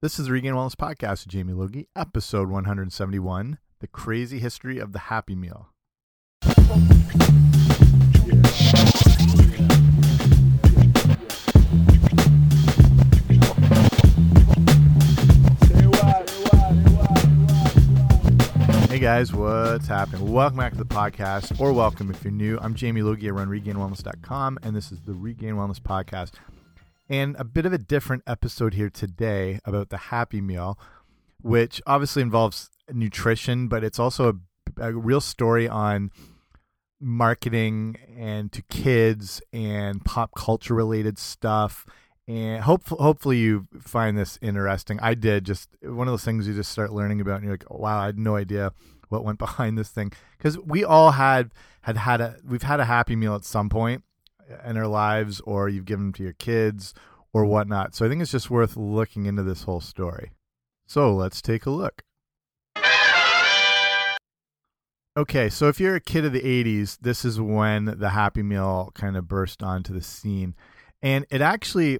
[0.00, 4.92] This is the Regained Wellness Podcast with Jamie Logie, episode 171 The Crazy History of
[4.92, 5.70] the Happy Meal.
[18.88, 20.30] Hey guys, what's happening?
[20.30, 22.56] Welcome back to the podcast, or welcome if you're new.
[22.62, 23.26] I'm Jamie Logie.
[23.26, 26.34] I run regainedwellness.com, and this is the Regained Wellness Podcast.
[27.08, 30.78] And a bit of a different episode here today about the Happy Meal,
[31.40, 34.40] which obviously involves nutrition, but it's also
[34.78, 36.10] a, a real story on
[37.00, 41.86] marketing and to kids and pop culture related stuff.
[42.26, 45.00] And hopefully, hopefully you find this interesting.
[45.00, 47.64] I did just one of those things you just start learning about, and you're like,
[47.70, 48.72] oh, "Wow, I had no idea
[49.08, 52.84] what went behind this thing." Because we all had had had a we've had a
[52.84, 54.04] happy meal at some point,
[54.64, 56.94] in our lives or you've given them to your kids
[57.32, 57.94] or whatnot.
[57.94, 60.32] So I think it's just worth looking into this whole story.
[60.86, 62.02] So let's take a look.
[65.16, 68.92] Okay, so if you're a kid of the 80s, this is when the Happy Meal
[68.94, 70.54] kind of burst onto the scene.
[71.02, 71.98] And it actually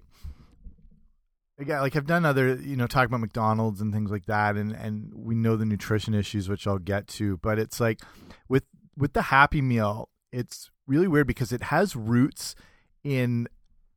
[1.58, 4.72] again, like I've done other, you know, talk about McDonald's and things like that, and
[4.72, 7.36] and we know the nutrition issues, which I'll get to.
[7.38, 8.00] But it's like
[8.48, 8.64] with
[8.96, 12.56] with the Happy Meal, it's really weird because it has roots
[13.05, 13.47] in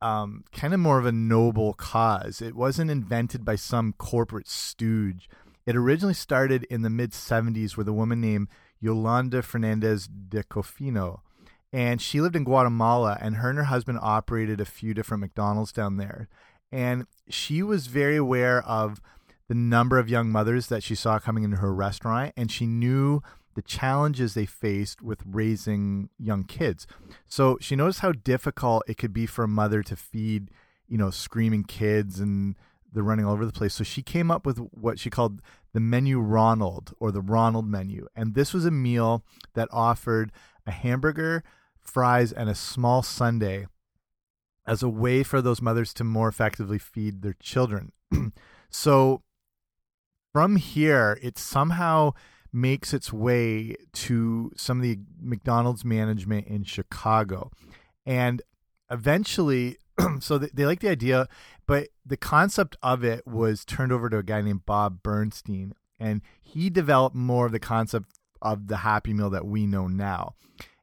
[0.00, 2.42] um, kind of more of a noble cause.
[2.42, 5.28] It wasn't invented by some corporate stooge.
[5.64, 8.48] It originally started in the mid 70s with a woman named
[8.80, 11.20] Yolanda Fernandez de Cofino.
[11.72, 15.72] And she lived in Guatemala, and her and her husband operated a few different McDonald's
[15.72, 16.28] down there.
[16.70, 19.00] And she was very aware of
[19.48, 23.22] the number of young mothers that she saw coming into her restaurant, and she knew
[23.54, 26.86] the challenges they faced with raising young kids.
[27.26, 30.50] So she noticed how difficult it could be for a mother to feed,
[30.88, 32.56] you know, screaming kids and
[32.92, 33.74] they're running all over the place.
[33.74, 35.40] So she came up with what she called
[35.72, 38.06] the menu Ronald or the Ronald menu.
[38.14, 40.32] And this was a meal that offered
[40.66, 41.42] a hamburger,
[41.80, 43.66] fries, and a small sundae
[44.66, 47.92] as a way for those mothers to more effectively feed their children.
[48.70, 49.22] so
[50.32, 52.12] from here, it somehow
[52.52, 57.50] makes its way to some of the McDonald's management in Chicago.
[58.04, 58.42] And
[58.90, 59.78] eventually,
[60.20, 61.28] so they, they like the idea,
[61.66, 65.74] but the concept of it was turned over to a guy named Bob Bernstein.
[65.98, 68.10] And he developed more of the concept
[68.42, 70.34] of the Happy Meal that we know now.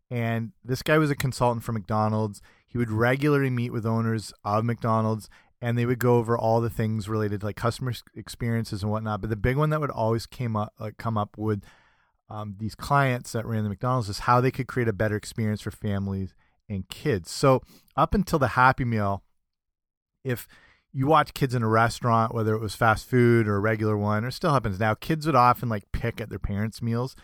[0.10, 2.42] And this guy was a consultant for McDonald's.
[2.66, 5.30] He would regularly meet with owners of McDonald's
[5.62, 9.22] and they would go over all the things related to like customer experiences and whatnot.
[9.22, 11.66] But the big one that would always came up like come up would
[12.30, 15.62] um, these clients that ran the McDonald's is how they could create a better experience
[15.62, 16.34] for families
[16.70, 17.32] and kids.
[17.32, 17.62] So
[17.96, 19.24] up until the Happy Meal,
[20.24, 20.48] if
[20.92, 24.24] you watch kids in a restaurant, whether it was fast food or a regular one,
[24.24, 27.16] or still happens now, kids would often like pick at their parents' meals,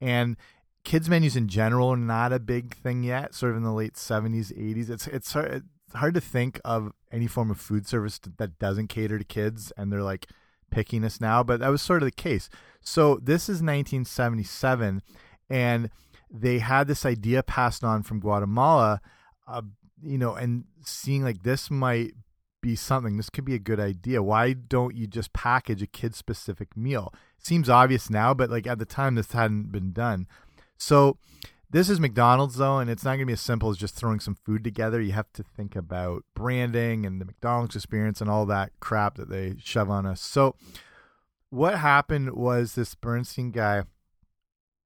[0.00, 0.36] and
[0.84, 3.34] kids menus in general are not a big thing yet.
[3.34, 7.28] Sort of in the late seventies, eighties, it's it's hard, hard to think of any
[7.28, 10.26] form of food service that doesn't cater to kids, and they're like
[10.70, 11.42] picking us now.
[11.42, 12.48] But that was sort of the case.
[12.80, 15.02] So this is 1977,
[15.48, 15.90] and
[16.28, 19.00] they had this idea passed on from Guatemala,
[19.46, 19.62] uh,
[20.02, 22.12] you know, and seeing like this might
[22.60, 23.16] be something.
[23.16, 24.22] This could be a good idea.
[24.22, 27.14] Why don't you just package a kid specific meal?
[27.38, 30.26] Seems obvious now, but like at the time, this hadn't been done.
[30.76, 31.18] So
[31.70, 34.20] this is McDonald's though, and it's not going to be as simple as just throwing
[34.20, 35.00] some food together.
[35.00, 39.28] You have to think about branding and the McDonald's experience and all that crap that
[39.28, 40.20] they shove on us.
[40.20, 40.54] So,
[41.50, 43.84] what happened was this Bernstein guy.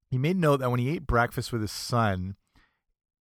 [0.09, 2.35] He made note that when he ate breakfast with his son,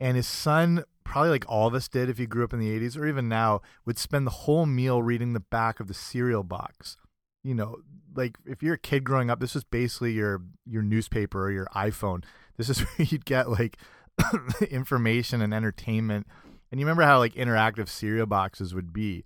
[0.01, 2.79] and his son, probably like all of us did if you grew up in the
[2.79, 6.45] 80s or even now, would spend the whole meal reading the back of the cereal
[6.45, 6.97] box.
[7.43, 7.79] You know,
[8.15, 11.67] like if you're a kid growing up, this was basically your your newspaper or your
[11.75, 12.25] iPhone
[12.59, 13.79] this is where you'd get like
[14.71, 16.27] information and entertainment.
[16.71, 19.25] And you remember how like interactive cereal boxes would be.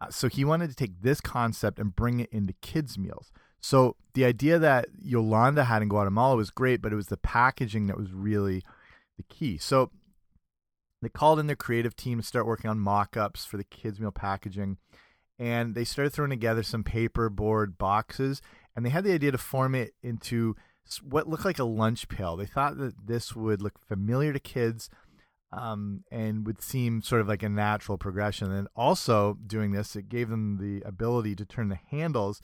[0.00, 3.32] Uh, so he wanted to take this concept and bring it into kids' meals.
[3.60, 7.86] So the idea that Yolanda had in Guatemala was great, but it was the packaging
[7.86, 8.62] that was really
[9.16, 9.58] the key.
[9.58, 9.90] So
[11.02, 14.12] they called in their creative team to start working on mock-ups for the kids' meal
[14.12, 14.78] packaging,
[15.38, 18.42] and they started throwing together some paperboard boxes,
[18.74, 20.54] and they had the idea to form it into
[20.96, 22.36] what looked like a lunch pail.
[22.36, 24.88] They thought that this would look familiar to kids
[25.52, 28.50] um, and would seem sort of like a natural progression.
[28.52, 32.40] And also, doing this, it gave them the ability to turn the handles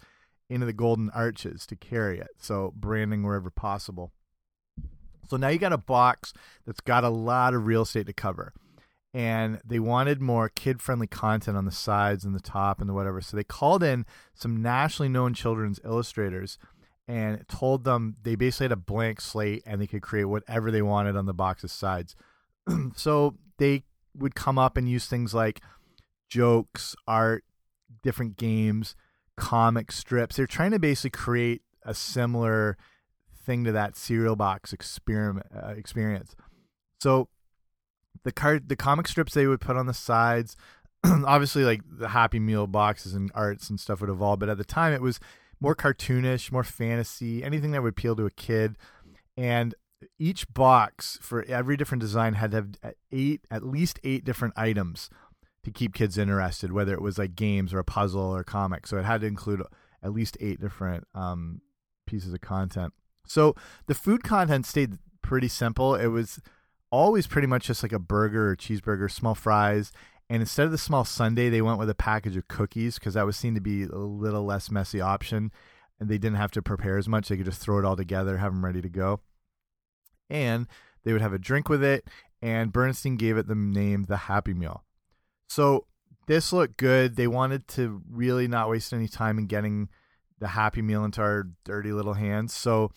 [0.49, 2.29] into the golden arches to carry it.
[2.39, 4.13] So, branding wherever possible.
[5.29, 6.33] So, now you got a box
[6.67, 8.53] that's got a lot of real estate to cover.
[9.15, 12.93] and they wanted more kid friendly content on the sides and the top and the
[12.93, 13.21] whatever.
[13.21, 14.05] So they called in
[14.35, 16.59] some nationally known children's illustrators
[17.07, 20.83] and told them they basically had a blank slate and they could create whatever they
[20.83, 22.17] wanted on the box's sides.
[22.97, 23.85] so they
[24.17, 25.61] would come up and use things like
[26.29, 27.45] jokes, art,
[28.03, 28.95] different games,
[29.37, 30.37] comic strips.
[30.37, 32.77] They're trying to basically create a similar
[33.45, 36.35] thing to that cereal box experiment uh, experience.
[37.01, 37.29] So
[38.25, 40.57] the card the comic strips they would put on the sides
[41.05, 44.65] obviously like the happy meal boxes and arts and stuff would evolve but at the
[44.65, 45.21] time it was
[45.65, 48.77] more cartoonish more fantasy anything that would appeal to a kid.
[49.37, 49.75] And
[50.19, 55.09] each box for every different design had to have eight at least eight different items
[55.65, 58.87] to keep kids interested whether it was like games or a puzzle or a comic.
[58.87, 59.63] So it had to include
[60.03, 61.63] at least eight different um,
[62.07, 62.93] pieces of content.
[63.27, 63.57] So
[63.87, 65.95] the food content stayed pretty simple.
[65.95, 66.41] It was
[66.91, 69.91] always pretty much just like a burger or cheeseburger, small fries.
[70.35, 73.25] And instead of the small sundae, they went with a package of cookies because that
[73.25, 75.53] was seen to be a little less messy option.
[76.01, 77.29] And they didn't have to prepare as much.
[77.29, 79.21] They could just throw it all together, have them ready to go.
[80.29, 80.67] And
[81.05, 82.09] they would have a drink with it.
[82.43, 84.83] And Bernstein gave it the name the Happy Meal.
[85.49, 85.87] So
[86.27, 87.15] this looked good.
[87.15, 89.89] They wanted to really not waste any time in getting
[90.41, 92.53] the Happy Meal into our dirty little hands.
[92.53, 92.91] So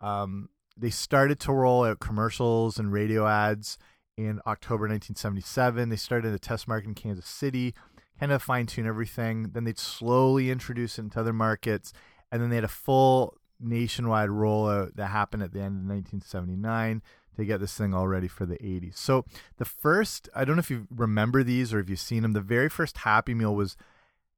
[0.00, 3.76] um, they started to roll out commercials and radio ads
[4.18, 5.88] in October 1977.
[5.88, 7.72] They started a test market in Kansas City,
[8.18, 9.50] kind of fine tune everything.
[9.52, 11.92] Then they'd slowly introduce it into other markets,
[12.30, 17.00] and then they had a full nationwide rollout that happened at the end of 1979
[17.36, 18.96] to get this thing all ready for the 80s.
[18.96, 19.24] So
[19.58, 22.40] the first, I don't know if you remember these or if you've seen them, the
[22.40, 23.76] very first Happy Meal was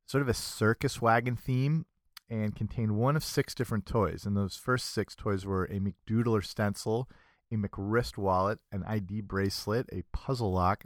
[0.04, 1.86] sort of a circus wagon theme
[2.28, 4.26] and contained one of six different toys.
[4.26, 7.08] And those first six toys were a McDoodler stencil,
[7.52, 10.84] a McWrist wallet, an ID bracelet, a puzzle lock,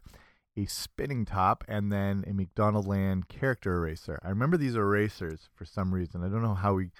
[0.57, 4.21] a spinning top, and then a McDonaldland character eraser.
[4.25, 6.23] I remember these erasers for some reason.
[6.23, 6.91] I don't know how we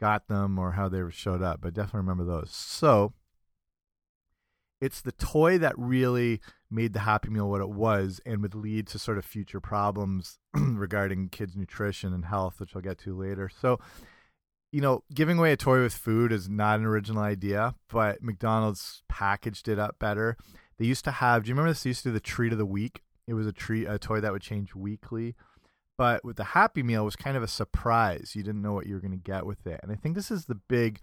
[0.00, 2.50] got them or how they showed up, but definitely remember those.
[2.50, 3.14] So
[4.80, 8.88] it's the toy that really made the Happy Meal what it was and would lead
[8.88, 13.48] to sort of future problems regarding kids' nutrition and health, which I'll get to later.
[13.48, 13.78] So,
[14.72, 19.02] you know, giving away a toy with food is not an original idea, but McDonald's
[19.08, 20.36] packaged it up better.
[20.78, 21.82] They used to have, do you remember this?
[21.82, 23.02] They used to do the treat of the week.
[23.26, 25.36] It was a treat, a toy that would change weekly.
[25.98, 28.32] But with the Happy Meal, was kind of a surprise.
[28.34, 29.78] You didn't know what you were going to get with it.
[29.82, 31.00] And I think this is the big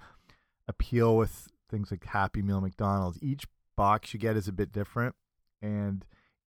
[0.68, 3.20] appeal with things like Happy Meal McDonald's.
[3.22, 3.46] Each
[3.76, 5.16] box you get is a bit different
[5.62, 6.06] and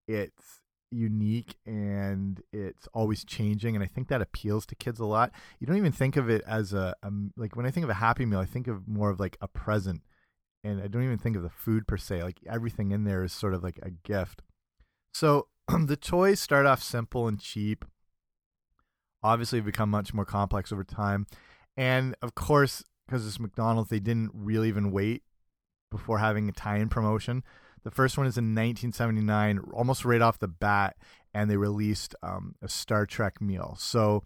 [0.09, 0.62] it's
[0.93, 5.33] unique and it's always changing and i think that appeals to kids a lot.
[5.59, 7.94] You don't even think of it as a, a like when i think of a
[7.94, 10.03] happy meal i think of more of like a present
[10.65, 13.33] and i don't even think of the food per se like everything in there is
[13.33, 14.43] sort of like a gift.
[15.15, 15.49] So
[15.87, 17.85] the toys start off simple and cheap.
[19.23, 21.27] Obviously become much more complex over time
[21.77, 25.23] and of course because it's mcdonald's they didn't really even wait
[25.93, 27.44] before having a tie-in promotion.
[27.84, 30.96] The first one is in 1979, almost right off the bat,
[31.34, 33.75] and they released um, a Star Trek meal.
[33.79, 34.23] So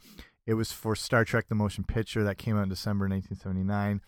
[0.47, 4.01] it was for Star Trek: The Motion Picture that came out in December 1979.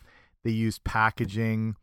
[0.44, 1.76] They used packaging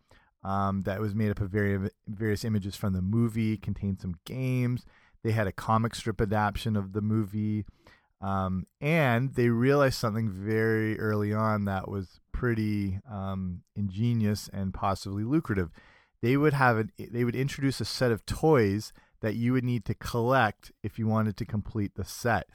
[0.43, 4.85] um, that was made up of very, various images from the movie, contained some games.
[5.23, 7.65] They had a comic strip adaptation of the movie.
[8.21, 15.23] Um, and they realized something very early on that was pretty um, ingenious and possibly
[15.23, 15.71] lucrative.
[16.25, 18.91] They would have an, they would introduce a set of toys
[19.21, 22.47] that you would need to collect if you wanted to complete the set.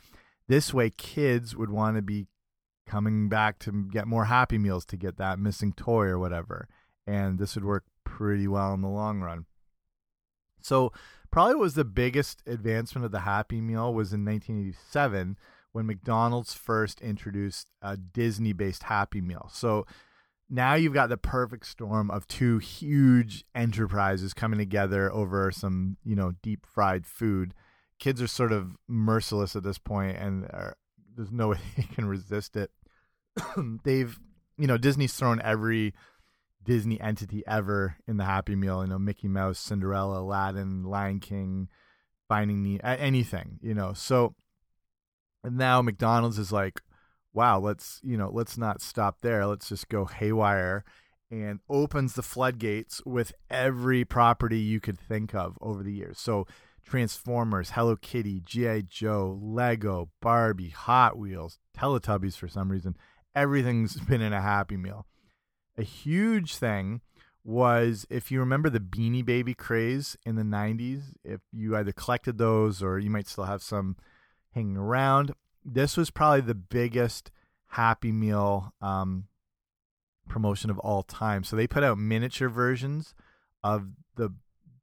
[0.48, 2.26] This way, kids would want to be
[2.88, 6.66] coming back to get more Happy Meals to get that missing toy or whatever.
[7.06, 9.46] And this would work pretty well in the long run.
[10.60, 10.92] So
[11.30, 15.38] probably was the biggest advancement of the Happy Meal was in 1987
[15.70, 19.48] when McDonald's first introduced a Disney based Happy Meal.
[19.52, 19.86] So
[20.50, 26.16] now you've got the perfect storm of two huge enterprises coming together over some, you
[26.16, 27.54] know, deep fried food.
[28.00, 30.76] Kids are sort of merciless at this point and are,
[31.16, 32.70] there's no way they can resist it.
[33.84, 34.18] They've,
[34.58, 35.94] you know, Disney's thrown every
[36.64, 38.82] Disney entity ever in the Happy Meal.
[38.82, 41.68] You know, Mickey Mouse, Cinderella, Aladdin, Lion King,
[42.28, 43.58] Finding the anything.
[43.60, 44.36] You know, so
[45.42, 46.80] now McDonald's is like,
[47.32, 49.46] wow, let's you know, let's not stop there.
[49.46, 50.84] Let's just go haywire,
[51.30, 56.18] and opens the floodgates with every property you could think of over the years.
[56.18, 56.46] So.
[56.82, 58.80] Transformers, Hello Kitty, G.I.
[58.88, 62.96] Joe, Lego, Barbie, Hot Wheels, Teletubbies for some reason.
[63.34, 65.06] Everything's been in a Happy Meal
[65.80, 67.00] a huge thing
[67.42, 72.38] was if you remember the Beanie Baby craze in the 90s, if you either collected
[72.38, 73.96] those or you might still have some
[74.52, 75.32] hanging around,
[75.64, 77.30] this was probably the biggest
[77.68, 79.26] Happy Meal um,
[80.28, 81.44] promotion of all time.
[81.44, 83.14] So they put out miniature versions
[83.62, 84.34] of the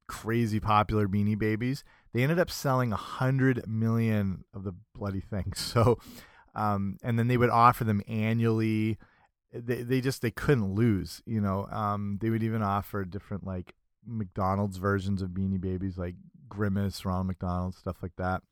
[0.06, 1.84] crazy popular Beanie Babies.
[2.12, 5.58] They ended up selling a hundred million of the bloody things.
[5.74, 5.98] So,
[6.54, 8.98] um, and then they would offer them annually
[9.52, 11.22] they they just they couldn't lose.
[11.26, 13.74] You know, um, they would even offer different like
[14.06, 16.14] McDonald's versions of Beanie Babies, like
[16.48, 18.42] Grimace, Ronald McDonald, stuff like that.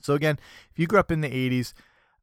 [0.00, 0.38] So again,
[0.70, 1.72] if you grew up in the '80s,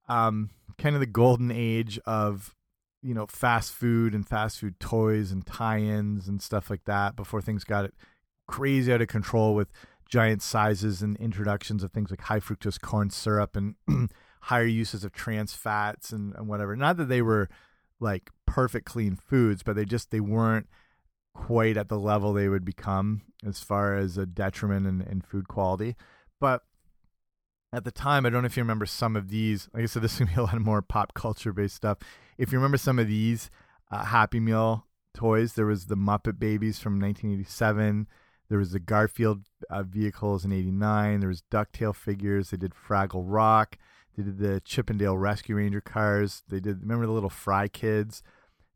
[0.08, 2.55] um, kind of the golden age of
[3.01, 7.41] you know fast food and fast food toys and tie-ins and stuff like that, before
[7.41, 7.91] things got
[8.48, 9.72] crazy out of control with
[10.08, 13.75] giant sizes and introductions of things like high fructose corn syrup and
[14.41, 16.75] higher uses of trans fats and, and whatever.
[16.75, 17.50] Not that they were
[18.00, 20.67] like perfect clean foods, but they just they weren't
[21.34, 25.48] quite at the level they would become as far as a detriment in, in food
[25.48, 25.96] quality.
[26.39, 26.62] But
[27.75, 29.67] at the time, I don't know if you remember some of these.
[29.74, 31.98] Like I said, this is gonna be a lot of more pop culture based stuff.
[32.38, 33.50] If you remember some of these
[33.91, 38.08] uh, Happy Meal toys, there was the Muppet Babies from 1987.
[38.48, 41.20] There was the Garfield uh, vehicles in '89.
[41.20, 42.51] There was Ducktail figures.
[42.51, 43.77] They did Fraggle Rock.
[44.15, 46.44] They did the Chip 'n Dale Rescue Ranger cars.
[46.48, 48.24] They did remember the little Fry Kids.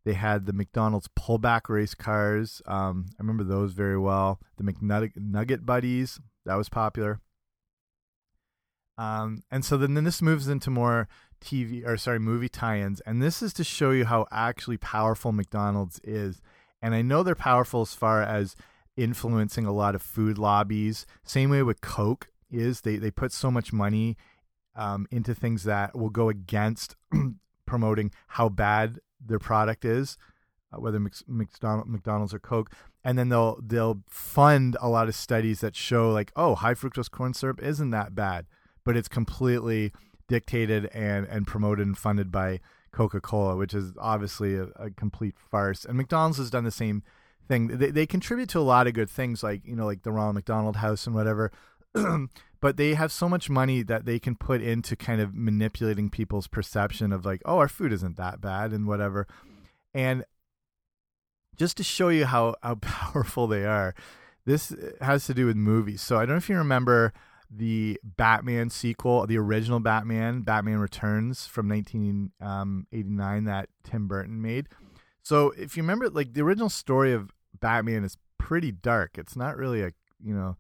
[0.04, 2.62] They had the McDonald's pullback race cars.
[2.66, 4.40] Um, I remember those very well.
[4.58, 7.20] The McNugget Buddies that was popular.
[9.00, 11.08] Um, and so then, then this moves into more
[11.42, 16.02] TV or sorry movie tie-ins, and this is to show you how actually powerful McDonald's
[16.04, 16.42] is.
[16.82, 18.58] And I know they're powerful as far as
[18.98, 21.06] influencing a lot of food lobbies.
[21.24, 24.18] Same way with Coke is they they put so much money
[24.76, 26.98] um, into things that will go against
[27.66, 30.18] promoting how bad their product is,
[30.74, 32.74] uh, whether McDonald's or Coke,
[33.06, 37.10] and then they'll they'll fund a lot of studies that show like, oh, high fructose
[37.10, 38.46] corn syrup isn't that bad,
[38.84, 39.92] but it's completely
[40.28, 42.60] dictated and and promoted and funded by
[42.92, 45.86] Coca Cola, which is obviously a, a, complete farce.
[45.86, 47.04] And McDonald's has done the same
[47.48, 47.68] thing.
[47.68, 50.36] They they contribute to a lot of good things, like you know, like the Ronald
[50.36, 51.52] McDonald House and whatever.
[52.62, 56.48] but they have so much money that they can put into kind of manipulating people's
[56.48, 59.28] perception of like, oh, our food isn't that bad and whatever.
[59.94, 60.24] And
[61.56, 63.94] just to show you how how powerful they are,
[64.46, 66.02] this has to do with movies.
[66.02, 67.14] So I don't know if you remember
[67.50, 74.68] the Batman sequel, the original Batman, Batman Returns from 1989 um, that Tim Burton made.
[75.24, 79.18] So if you remember, like the original story of Batman is pretty dark.
[79.18, 79.92] It's not really a
[80.24, 80.58] you know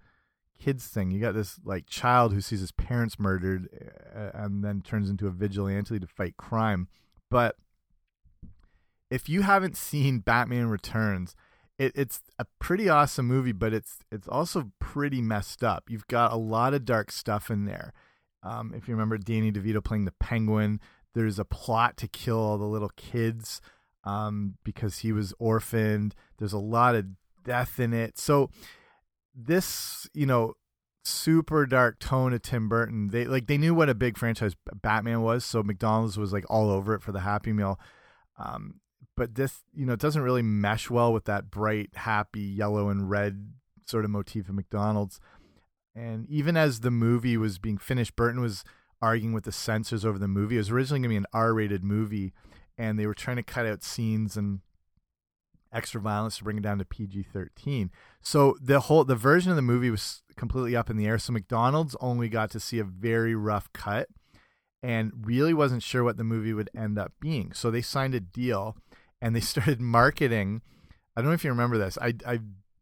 [0.60, 1.12] kids thing.
[1.12, 3.70] You got this like child who sees his parents murdered
[4.16, 6.88] uh, and then turns into a vigilante to fight crime.
[7.30, 7.56] But
[9.10, 11.36] if you haven't seen Batman Returns,
[11.80, 15.90] it, it's a pretty awesome movie, but it's it's also pretty messed up.
[15.90, 17.94] You've got a lot of dark stuff in there.
[18.44, 20.82] Um, if you remember Danny DeVito playing the Penguin,
[21.16, 23.62] there's a plot to kill all the little kids
[24.04, 26.16] um, because he was orphaned.
[26.38, 27.06] There's a lot of
[27.44, 28.18] death in it.
[28.20, 28.50] So
[29.34, 30.56] this, you know,
[31.06, 35.22] super dark tone of Tim Burton, they like they knew what a big franchise Batman
[35.22, 37.80] was, so McDonald's was like all over it for the Happy Meal.
[38.38, 38.82] Um,
[39.20, 43.10] but this, you know, it doesn't really mesh well with that bright, happy yellow and
[43.10, 43.52] red
[43.86, 45.20] sort of motif of McDonald's.
[45.94, 48.64] And even as the movie was being finished, Burton was
[49.02, 50.56] arguing with the censors over the movie.
[50.56, 52.32] It was originally going to be an R-rated movie,
[52.78, 54.62] and they were trying to cut out scenes and
[55.74, 57.92] extra violence to bring it down to PG thirteen.
[58.22, 61.20] So the whole the version of the movie was completely up in the air.
[61.20, 64.08] So McDonald's only got to see a very rough cut,
[64.82, 67.52] and really wasn't sure what the movie would end up being.
[67.54, 68.78] So they signed a deal,
[69.22, 70.62] and they started marketing.
[71.16, 71.98] I don't know if you remember this.
[72.02, 72.40] I I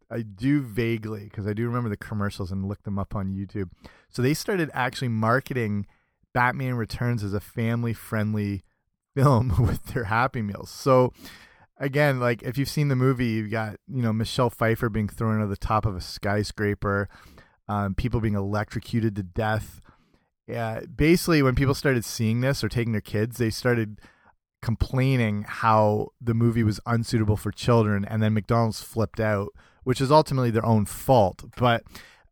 [0.10, 3.70] I do vaguely because I do remember the commercials and looked them up on YouTube.
[4.10, 5.86] So they started actually marketing
[6.34, 8.63] Batman Returns as a family friendly
[9.15, 10.70] film with their Happy Meals.
[10.70, 11.13] So
[11.79, 15.41] again, like if you've seen the movie, you've got you know Michelle Pfeiffer being thrown
[15.41, 17.10] over the top of a skyscraper,
[17.67, 19.82] um, people being electrocuted to death.
[20.48, 24.00] Yeah, basically, when people started seeing this or taking their kids, they started
[24.62, 29.50] complaining how the movie was unsuitable for children, and then McDonald's flipped out,
[29.84, 31.44] which is ultimately their own fault.
[31.58, 31.84] But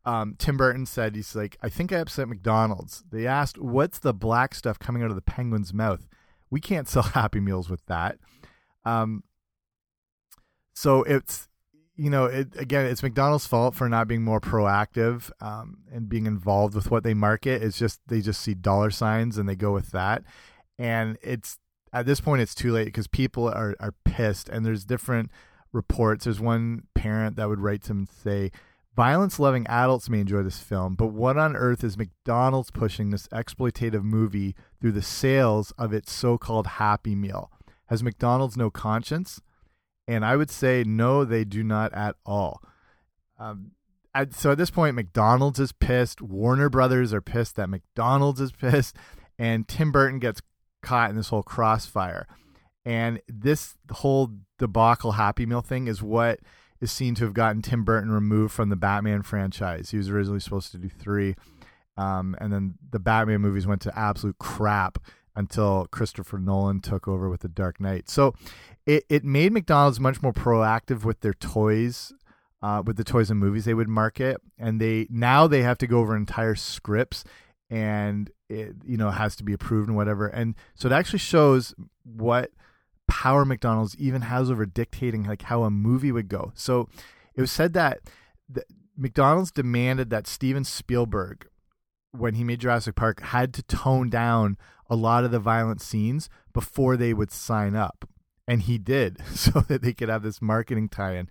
[0.04, 3.04] um, Tim Burton said he's like, I think I upset McDonald's.
[3.10, 6.06] They asked, "What's the black stuff coming out of the penguin's mouth?"
[6.50, 8.18] We can't sell Happy Meals with that.
[8.84, 9.24] Um,
[10.74, 11.48] so it's
[11.96, 16.26] you know it again it's mcdonald's fault for not being more proactive um, and being
[16.26, 19.72] involved with what they market it's just they just see dollar signs and they go
[19.72, 20.22] with that
[20.78, 21.58] and it's
[21.92, 25.30] at this point it's too late because people are, are pissed and there's different
[25.72, 26.24] reports.
[26.24, 28.50] There's one parent that would write to him and say,
[28.96, 33.28] Violence loving adults may enjoy this film, but what on earth is McDonald's pushing this
[33.28, 37.50] exploitative movie through the sales of its so called Happy Meal?
[37.86, 39.42] Has McDonald's no conscience?
[40.08, 42.62] And I would say, no, they do not at all.
[43.38, 43.72] Um,
[44.30, 46.22] so at this point, McDonald's is pissed.
[46.22, 48.96] Warner Brothers are pissed that McDonald's is pissed.
[49.38, 50.40] And Tim Burton gets
[50.86, 52.26] caught in this whole crossfire.
[52.84, 56.38] And this whole debacle Happy Meal thing is what
[56.80, 59.90] is seen to have gotten Tim Burton removed from the Batman franchise.
[59.90, 61.34] He was originally supposed to do three,
[61.96, 64.98] um, and then the Batman movies went to absolute crap
[65.34, 68.08] until Christopher Nolan took over with The Dark Knight.
[68.08, 68.34] So
[68.86, 72.12] it it made McDonald's much more proactive with their toys.
[72.62, 75.86] Uh, with the toys and movies they would market, and they now they have to
[75.86, 77.22] go over entire scripts,
[77.68, 80.26] and it you know has to be approved and whatever.
[80.26, 82.50] And so it actually shows what
[83.08, 86.52] power McDonald's even has over dictating like how a movie would go.
[86.54, 86.88] So
[87.34, 88.00] it was said that
[88.48, 88.64] the,
[88.96, 91.46] McDonald's demanded that Steven Spielberg,
[92.12, 94.56] when he made Jurassic Park, had to tone down
[94.88, 98.08] a lot of the violent scenes before they would sign up,
[98.48, 101.28] and he did, so that they could have this marketing tie-in.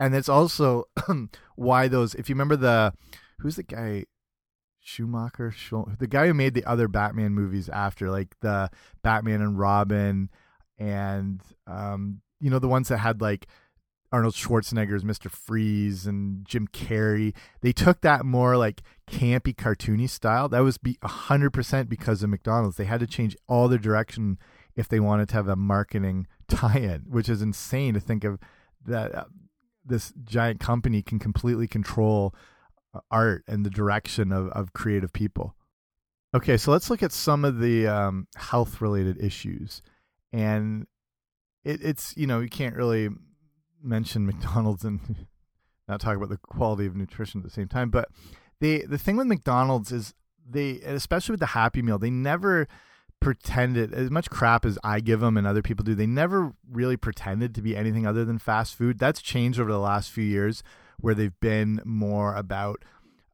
[0.00, 0.84] And that's also
[1.56, 2.14] why those.
[2.14, 2.92] If you remember the,
[3.38, 4.06] who's the guy?
[4.84, 5.52] Schumacher,
[5.98, 8.70] the guy who made the other Batman movies after, like the
[9.02, 10.28] Batman and Robin
[10.78, 13.46] and um, you know the ones that had like
[14.12, 15.30] Arnold Schwarzenegger's Mr.
[15.30, 17.34] Freeze and Jim Carrey.
[17.62, 20.50] They took that more like campy, cartoony style.
[20.50, 22.76] That was be hundred percent because of McDonald's.
[22.76, 24.38] They had to change all their direction
[24.76, 28.38] if they wanted to have a marketing tie-in, which is insane to think of
[28.84, 29.14] that.
[29.14, 29.24] Uh,
[29.86, 32.34] this giant company can completely control
[33.10, 35.54] art and the direction of, of creative people.
[36.34, 39.82] Okay, so let's look at some of the um, health related issues
[40.34, 40.86] and
[41.64, 43.08] it, it's you know you can't really
[43.82, 45.26] mention McDonald's and
[45.88, 47.90] not talk about the quality of nutrition at the same time.
[47.90, 48.08] But
[48.60, 50.14] the the thing with McDonald's is
[50.46, 52.68] they, especially with the Happy Meal, they never
[53.20, 55.94] pretended as much crap as I give them and other people do.
[55.94, 58.98] They never really pretended to be anything other than fast food.
[58.98, 60.62] That's changed over the last few years,
[61.00, 62.84] where they've been more about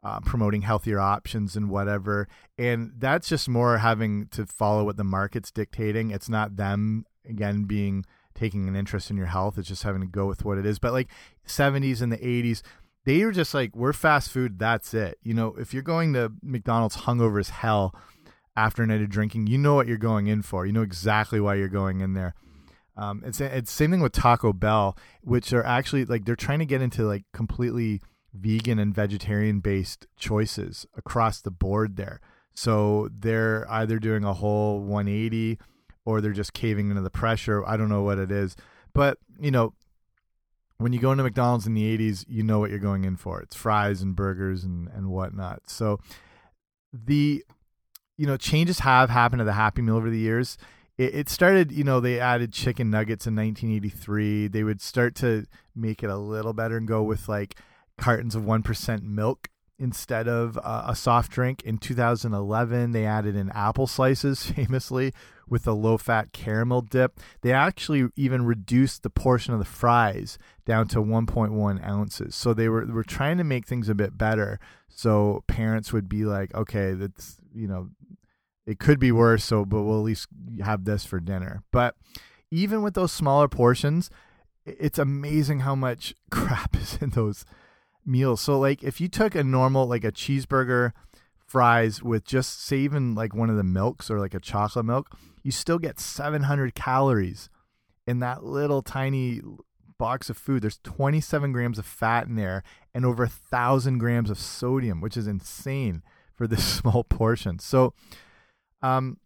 [0.03, 2.29] uh, promoting healthier options and whatever.
[2.59, 6.11] And that's just more having to follow what the market's dictating.
[6.11, 9.59] It's not them again being taking an interest in your health.
[9.59, 10.79] It's just having to go with what it is.
[10.79, 11.11] But like
[11.47, 12.63] 70s and the 80s,
[13.05, 14.59] they were just like, we're fast food.
[14.59, 15.19] That's it.
[15.23, 17.95] You know, if you're going to McDonald's hungover as hell
[18.57, 20.65] after a night of drinking, you know what you're going in for.
[20.65, 22.35] You know exactly why you're going in there.
[22.97, 26.67] Um, it's it's same thing with Taco Bell, which are actually like they're trying to
[26.67, 28.01] get into like completely
[28.33, 32.21] vegan and vegetarian based choices across the board there.
[32.55, 35.59] So they're either doing a whole 180
[36.05, 37.65] or they're just caving into the pressure.
[37.67, 38.57] I don't know what it is.
[38.93, 39.75] But, you know,
[40.79, 43.41] when you go into McDonald's in the 80s, you know what you're going in for.
[43.41, 45.69] It's fries and burgers and, and whatnot.
[45.69, 46.01] So
[46.93, 47.45] the,
[48.17, 50.59] you know, changes have happened to the Happy Meal over the years.
[51.01, 54.49] It, it started, you know, they added chicken nuggets in 1983.
[54.49, 57.57] They would start to make it a little better and go with like
[57.97, 61.63] cartons of 1% milk instead of uh, a soft drink.
[61.63, 65.15] In 2011, they added in apple slices, famously,
[65.49, 67.19] with a low fat caramel dip.
[67.41, 70.37] They actually even reduced the portion of the fries
[70.67, 72.35] down to 1.1 ounces.
[72.35, 74.61] So they were, were trying to make things a bit better.
[74.91, 77.89] So parents would be like, okay, that's, you know,
[78.71, 79.45] it could be worse.
[79.45, 80.29] So, but we'll at least
[80.63, 81.63] have this for dinner.
[81.73, 81.97] But
[82.51, 84.11] even with those smaller portions,
[84.65, 87.45] it's amazing how much crap is in those
[88.07, 88.41] meals.
[88.41, 90.93] So like if you took a normal like a cheeseburger,
[91.47, 95.17] fries with just say even like one of the milks or like a chocolate milk,
[95.43, 97.51] you still get 700 calories
[98.07, 99.41] in that little tiny
[99.99, 100.63] box of food.
[100.63, 102.63] There's 27 grams of fat in there
[102.95, 106.03] and over a thousand grams of sodium, which is insane
[106.37, 107.59] for this small portion.
[107.59, 107.95] So,
[108.83, 109.19] um,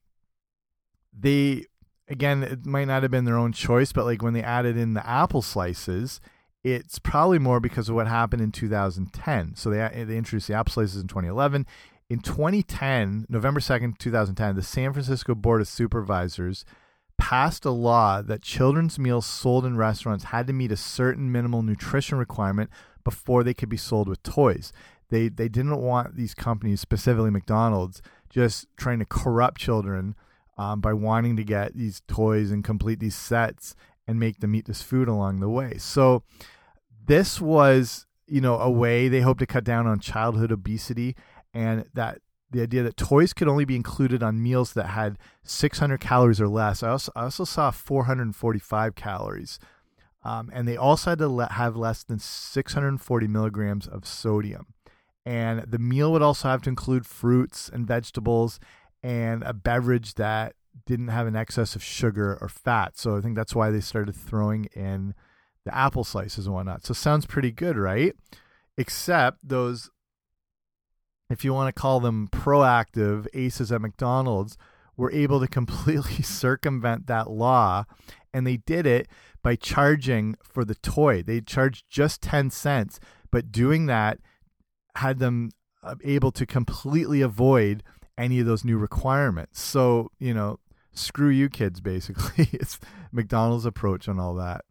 [1.19, 1.67] they
[2.09, 4.95] again, it might not have been their own choice, but like when they added in
[4.95, 6.21] the apple slices,
[6.63, 9.55] it's probably more because of what happened in 2010.
[9.57, 11.67] So they they introduced the apple slices in 2011.
[12.11, 16.65] In 2010, November 2nd, 2010, the San Francisco Board of Supervisors
[17.17, 21.63] passed a law that children's meals sold in restaurants had to meet a certain minimal
[21.63, 22.71] nutrition requirement
[23.05, 24.73] before they could be sold with toys.
[25.11, 28.03] They they didn't want these companies, specifically McDonald's,
[28.35, 30.17] just trying to corrupt children
[30.59, 33.77] um, by wanting to get these toys and complete these sets
[34.09, 35.79] and make them eat this food along the way.
[35.79, 36.25] So
[37.07, 41.15] this was, you know, a way they hope to cut down on childhood obesity
[41.55, 42.19] and that
[42.51, 46.49] the idea that toys could only be included on meals that had 600 calories or
[46.49, 46.83] less.
[46.83, 49.61] I also, I also saw 445 calories.
[50.25, 54.74] Um, and they also had to have less than 640 milligrams of sodium.
[55.27, 58.61] And the meal would also have to include fruits and vegetables
[59.03, 60.55] and a beverage that
[60.87, 62.99] didn't have an excess of sugar or fat.
[62.99, 65.15] So I think that's why they started throwing in
[65.65, 66.85] the apple slices and whatnot.
[66.85, 68.15] So sounds pretty good, right?
[68.77, 69.91] Except those,
[71.31, 74.59] if you want to call them proactive aces at McDonald's,
[74.97, 77.85] were able to completely circumvent that law.
[78.33, 79.09] And they did it
[79.43, 81.23] by charging for the toy.
[81.23, 82.99] They charged just 10 cents,
[83.31, 84.19] but doing that
[84.97, 85.51] had them
[85.83, 87.83] uh, able to completely avoid
[88.17, 89.61] any of those new requirements.
[89.61, 90.59] So, you know,
[90.93, 92.49] screw you kids basically.
[92.53, 92.79] it's
[93.13, 94.65] McDonald's approach on all that.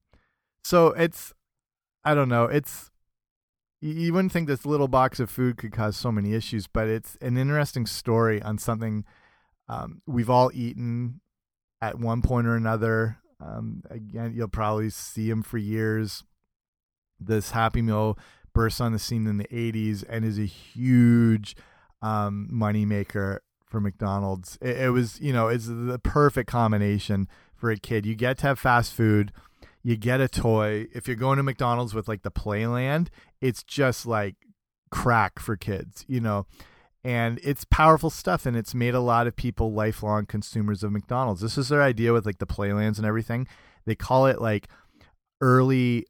[0.63, 1.33] So, it's
[2.05, 2.91] I don't know, it's
[3.81, 7.17] you wouldn't think this little box of food could cause so many issues, but it's
[7.19, 9.03] an interesting story on something
[9.67, 11.19] um, we've all eaten
[11.81, 13.17] at one point or another.
[13.41, 16.23] Um, again, you'll probably see them for years.
[17.19, 18.17] This Happy Meal
[18.53, 21.55] burst on the scene in the 80s and is a huge
[22.01, 24.57] um, money maker for McDonald's.
[24.61, 28.05] It, it, was, you know, it's the perfect combination for a kid.
[28.05, 29.31] You get to have fast food,
[29.81, 30.87] you get a toy.
[30.93, 33.07] If you're going to McDonald's with like the Playland,
[33.41, 34.35] it's just like
[34.91, 36.45] crack for kids, you know.
[37.03, 41.41] And it's powerful stuff, and it's made a lot of people lifelong consumers of McDonald's.
[41.41, 43.45] This is their idea with like the Playlands and everything.
[43.85, 44.69] They call it like
[45.41, 46.05] early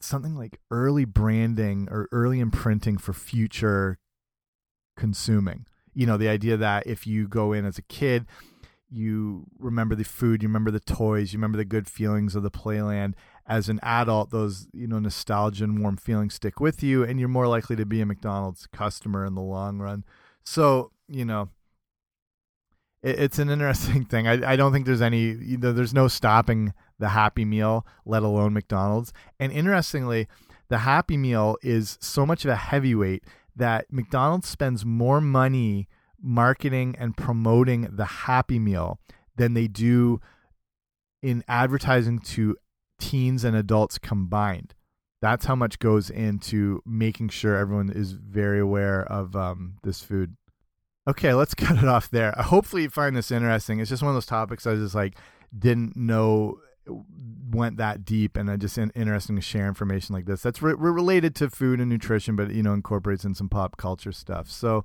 [0.00, 3.98] something like early branding or early imprinting for future
[4.96, 5.66] consuming.
[5.94, 8.26] You know, the idea that if you go in as a kid,
[8.90, 12.50] you remember the food, you remember the toys, you remember the good feelings of the
[12.50, 13.14] playland.
[13.46, 17.28] As an adult, those, you know, nostalgia and warm feelings stick with you, and you're
[17.28, 20.04] more likely to be a McDonald's customer in the long run.
[20.44, 21.50] So, you know,
[23.02, 24.26] it's an interesting thing.
[24.26, 28.22] I, I don't think there's any, you know, there's no stopping the Happy Meal, let
[28.22, 29.12] alone McDonald's.
[29.38, 30.28] And interestingly,
[30.68, 33.24] the Happy Meal is so much of a heavyweight
[33.56, 35.88] that McDonald's spends more money
[36.20, 38.98] marketing and promoting the Happy Meal
[39.36, 40.20] than they do
[41.22, 42.56] in advertising to
[42.98, 44.74] teens and adults combined.
[45.22, 50.36] That's how much goes into making sure everyone is very aware of um, this food.
[51.08, 52.32] Okay, let's cut it off there.
[52.32, 53.80] Hopefully, you find this interesting.
[53.80, 55.16] It's just one of those topics I just like
[55.56, 56.60] didn't know
[57.50, 60.42] went that deep and I just interesting to share information like this.
[60.42, 64.12] That's re related to food and nutrition but you know incorporates in some pop culture
[64.12, 64.50] stuff.
[64.50, 64.84] So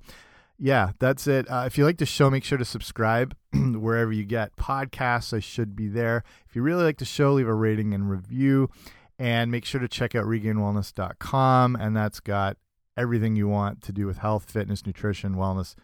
[0.58, 1.50] yeah that's it.
[1.50, 5.36] Uh, if you like the show make sure to subscribe wherever you get podcasts.
[5.36, 6.24] I should be there.
[6.48, 8.70] If you really like the show leave a rating and review
[9.18, 12.58] and make sure to check out regainedwellness.com and that's got
[12.98, 15.76] everything you want to do with health fitness nutrition wellness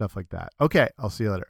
[0.00, 0.48] stuff like that.
[0.60, 1.48] Okay i'll see you later